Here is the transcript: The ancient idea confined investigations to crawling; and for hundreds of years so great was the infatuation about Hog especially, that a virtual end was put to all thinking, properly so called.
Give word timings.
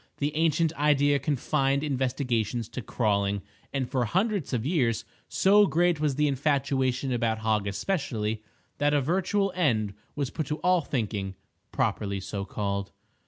The 0.17 0.35
ancient 0.35 0.73
idea 0.77 1.19
confined 1.19 1.83
investigations 1.83 2.67
to 2.69 2.81
crawling; 2.81 3.43
and 3.71 3.87
for 3.87 4.03
hundreds 4.05 4.51
of 4.51 4.65
years 4.65 5.05
so 5.29 5.67
great 5.67 5.99
was 5.99 6.15
the 6.15 6.27
infatuation 6.27 7.11
about 7.11 7.37
Hog 7.37 7.67
especially, 7.67 8.41
that 8.79 8.95
a 8.95 8.99
virtual 9.01 9.53
end 9.55 9.93
was 10.15 10.31
put 10.31 10.47
to 10.47 10.57
all 10.61 10.81
thinking, 10.81 11.35
properly 11.71 12.19
so 12.19 12.45
called. 12.45 12.91